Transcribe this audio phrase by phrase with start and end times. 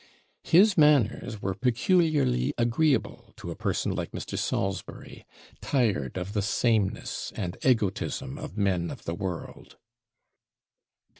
[0.43, 4.35] His manners were peculiarly agreeable to a person like Mr.
[4.35, 5.27] Salisbury,
[5.61, 9.77] tired of the sameness and egotism of men of the world.